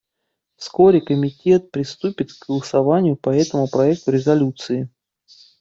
[0.55, 4.89] Вскоре Комитет приступит к голосованию по этому проекту резолюции.